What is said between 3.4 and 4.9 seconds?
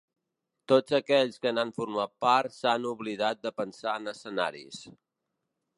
de pensar en escenaris.